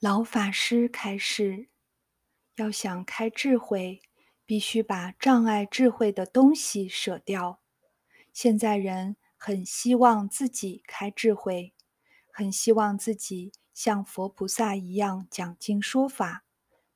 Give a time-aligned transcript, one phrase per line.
[0.00, 1.70] 老法师开示：
[2.54, 4.00] 要想开智慧，
[4.46, 7.58] 必须把障碍智慧的东西舍掉。
[8.32, 11.74] 现在人很希望自己开智慧，
[12.30, 16.44] 很希望自己像佛菩萨一样讲经说法，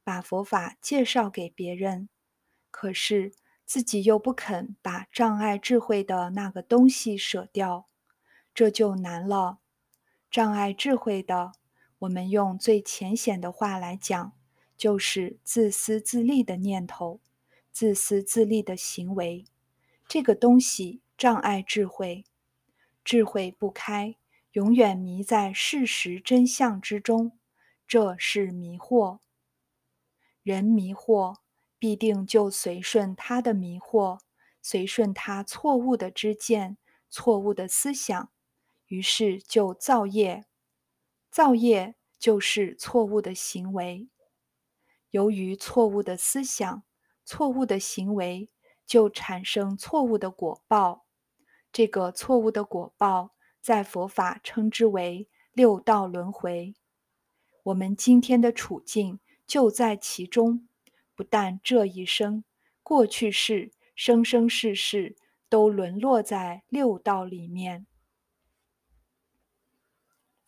[0.05, 2.09] 把佛法介绍给别人。
[2.71, 3.33] 可是
[3.65, 7.89] 自己又不肯把障碍智慧的那个东西舍掉，
[8.55, 9.59] 这就难了。
[10.31, 11.55] 障碍智慧的。
[12.03, 14.33] 我们用最浅显的话来讲，
[14.77, 17.21] 就是自私自利的念头，
[17.71, 19.45] 自私自利的行为。
[20.09, 22.25] 这个东西障碍智慧，
[23.05, 24.17] 智慧不开，
[24.51, 27.39] 永远迷在事实真相之中，
[27.87, 29.21] 这是迷惑。
[30.43, 31.37] 人迷惑，
[31.79, 34.19] 必定就随顺他的迷惑，
[34.61, 36.77] 随顺他错误的知见、
[37.09, 38.29] 错误的思想，
[38.89, 40.45] 于是就造业。
[41.33, 44.07] 造业就是错误的行为，
[45.09, 46.83] 由于错误的思想、
[47.25, 48.51] 错误的行为，
[48.85, 51.07] 就产生错误的果报。
[51.73, 56.75] 这个错误的果报，在佛法称之为六道轮回。
[57.63, 60.69] 我们今天的处境就在其中，
[61.15, 62.45] 不但这一生，
[62.83, 65.17] 过去世、生生世世
[65.49, 67.87] 都沦落在六道里面。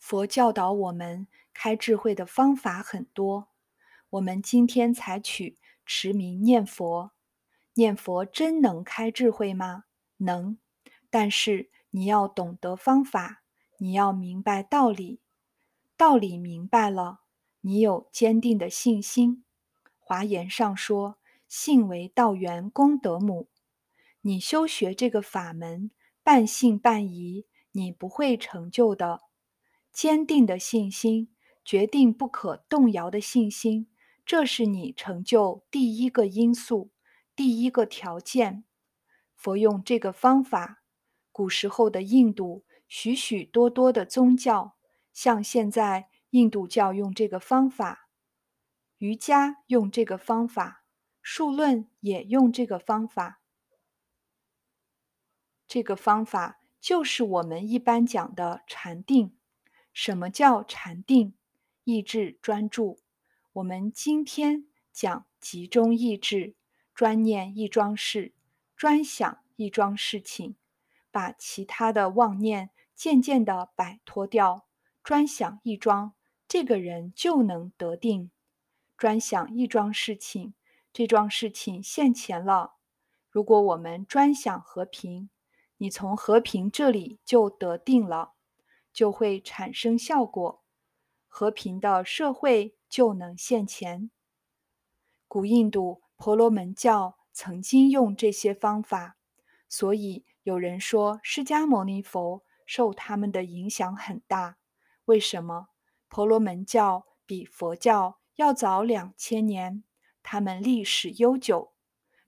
[0.07, 3.47] 佛教导我们开智慧的方法很多，
[4.11, 7.11] 我们今天采取持名念佛。
[7.73, 9.85] 念佛真能开智慧吗？
[10.17, 10.59] 能，
[11.09, 13.41] 但是你要懂得方法，
[13.79, 15.21] 你要明白道理。
[15.97, 17.21] 道理明白了，
[17.61, 19.43] 你有坚定的信心。
[19.97, 21.17] 华严上说
[21.49, 23.47] ：“信为道源，功德母。”
[24.21, 25.89] 你修学这个法门，
[26.21, 29.23] 半信半疑，你不会成就的。
[29.95, 33.87] 坚定的信心，决定不可动摇的信心，
[34.25, 36.91] 这是你成就第一个因素，
[37.33, 38.65] 第一个条件。
[39.33, 40.83] 佛用这个方法，
[41.31, 44.75] 古时候的印度许许多多的宗教，
[45.13, 48.09] 像现在印度教用这个方法，
[48.97, 50.83] 瑜伽用这个方法，
[51.21, 53.39] 数论也用这个方法。
[55.65, 59.34] 这个方法就是我们一般讲的禅定。
[59.95, 61.33] 什么叫禅定？
[61.85, 62.99] 意志专注。
[63.53, 66.53] 我们今天讲集中意志，
[66.93, 68.33] 专念一桩事，
[68.75, 70.57] 专想一桩事情，
[71.11, 74.65] 把其他的妄念渐渐的摆脱掉，
[75.01, 76.13] 专想一桩，
[76.45, 78.29] 这个人就能得定。
[78.97, 80.53] 专想一桩事情，
[80.91, 82.73] 这桩事情现前了。
[83.29, 85.29] 如果我们专想和平，
[85.77, 88.33] 你从和平这里就得定了。
[88.95, 90.63] 就会产生效果，
[91.27, 94.09] 和平的社会就能现前。
[95.27, 99.17] 古印度婆罗门教曾经用这些方法，
[99.67, 104.55] 所以有人说释迦牟尼佛受他们的影响很大。
[105.03, 105.67] 为什么？
[106.07, 109.83] 婆罗门教比佛教要早两千年，
[110.23, 111.73] 他们历史悠久，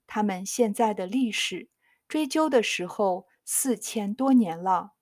[0.06, 1.70] 他们现在的历史
[2.06, 4.97] 追究的时候四千多年了。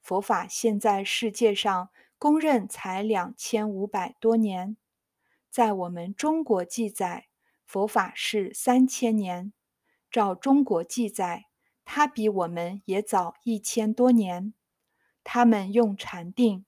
[0.00, 4.76] 佛法现在世界上公认才两千五百多年，
[5.50, 7.28] 在我们中国记载，
[7.64, 9.52] 佛法是三千年。
[10.10, 11.46] 照中国记载，
[11.84, 14.52] 它比我们也早一千多年。
[15.22, 16.64] 他们用禅定，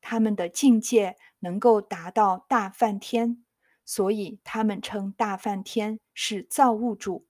[0.00, 3.44] 他们的境界能够达到大梵天，
[3.84, 7.26] 所以他们称大梵天是造物主。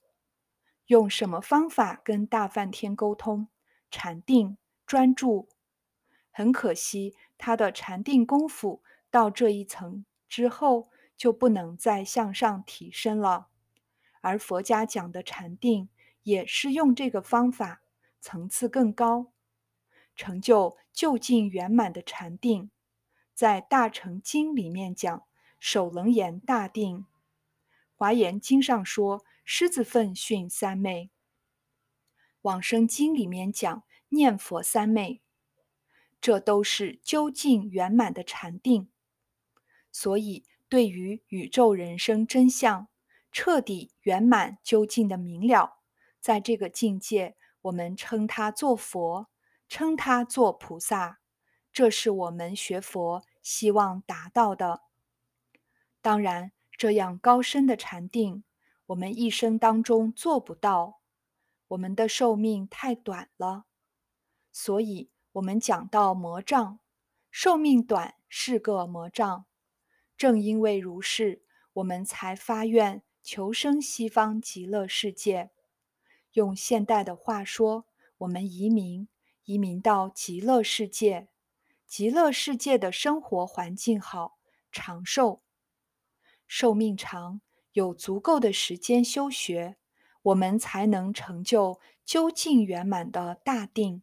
[0.86, 3.48] 用什么方法跟大梵天沟通？
[3.90, 4.56] 禅定。
[4.88, 5.50] 专注，
[6.30, 13.48] 很可惜，他的禅定功夫到这一层之后就不能再向上提升了。
[14.22, 15.90] 而佛家讲的禅定
[16.22, 17.82] 也是用这个方法，
[18.22, 19.30] 层次更高，
[20.16, 22.70] 成就就近圆满的禅定。
[23.34, 25.22] 在《大乘经》里面讲
[25.60, 27.00] 首楞严大定，
[27.94, 31.04] 《华严经》上说狮子奋训三昧，
[32.40, 33.82] 《往生经》里面讲。
[34.08, 35.20] 念佛三昧，
[36.20, 38.88] 这都是究竟圆满的禅定。
[39.90, 42.88] 所以，对于宇宙人生真相
[43.32, 45.78] 彻底圆满究竟的明了，
[46.20, 49.28] 在这个境界，我们称它做佛，
[49.68, 51.20] 称它做菩萨。
[51.72, 54.82] 这是我们学佛希望达到的。
[56.00, 58.42] 当然，这样高深的禅定，
[58.86, 61.00] 我们一生当中做不到，
[61.68, 63.67] 我们的寿命太短了。
[64.60, 66.80] 所以，我们讲到魔障，
[67.30, 69.46] 寿命短是个魔障。
[70.16, 71.44] 正因为如是，
[71.74, 75.52] 我们才发愿求生西方极乐世界。
[76.32, 77.86] 用现代的话说，
[78.18, 79.06] 我们移民，
[79.44, 81.28] 移民到极乐世界。
[81.86, 84.40] 极乐世界的生活环境好，
[84.72, 85.42] 长寿，
[86.48, 87.40] 寿命长，
[87.74, 89.76] 有足够的时间修学，
[90.22, 94.02] 我们才能成就究竟圆满的大定。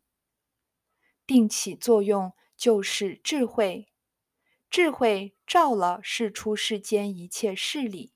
[1.25, 3.87] 定起作用就是智慧。
[4.69, 8.13] 智慧照了世出世间一切事理，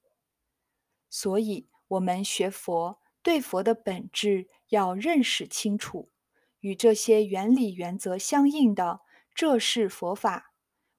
[1.10, 6.12] 所以我们学佛，对佛的本质要认识清楚，
[6.60, 9.02] 与这些原理原则相应的，
[9.34, 10.52] 这是佛法；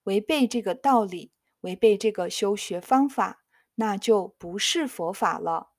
[0.04, 5.72] 违背这个道理，违背这个修学方法，那就不是佛法了。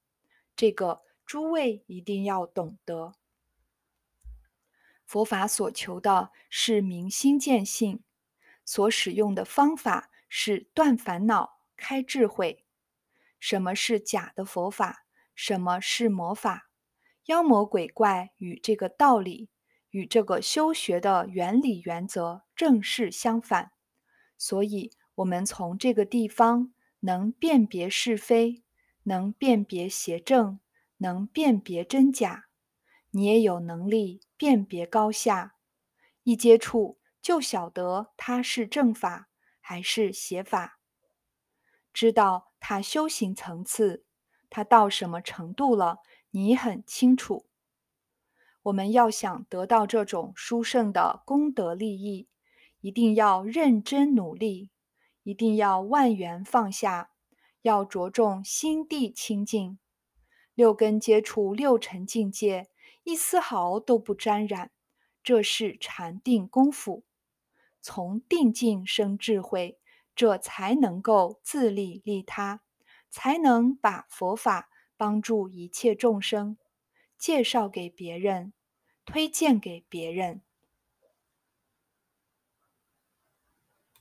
[0.55, 3.13] 这个诸位一定要懂得，
[5.11, 8.01] 佛法所求的是明心见性。
[8.63, 12.63] 所使用的方法是断烦恼、开智慧。
[13.37, 15.05] 什么是假的佛法？
[15.35, 16.69] 什么是魔法？
[17.25, 19.49] 妖魔鬼怪与这个道理、
[19.89, 23.73] 与这个修学的原理原则正是相反。
[24.37, 28.63] 所以，我们从这个地方能辨别是非，
[29.03, 30.61] 能辨别邪正，
[30.99, 32.45] 能辨别真假。
[33.11, 35.55] 你也有能力辨别高下。
[36.23, 36.97] 一接触。
[37.21, 39.29] 就晓得他是正法
[39.59, 40.79] 还是邪法，
[41.93, 44.05] 知道他修行层次，
[44.49, 45.99] 他到什么程度了，
[46.31, 47.45] 你很清楚。
[48.63, 52.27] 我们要想得到这种殊胜的功德利益，
[52.79, 54.71] 一定要认真努力，
[55.21, 57.11] 一定要万缘放下，
[57.61, 59.77] 要着重心地清净，
[60.55, 62.70] 六根接触六尘境界，
[63.03, 64.71] 一丝毫都不沾染，
[65.23, 67.03] 这是禅定功夫。
[67.81, 69.79] 从定境生智慧，
[70.15, 72.61] 这才能够自利利他，
[73.09, 76.57] 才能把佛法帮助一切众生，
[77.17, 78.53] 介绍给别人，
[79.03, 80.41] 推荐给别人。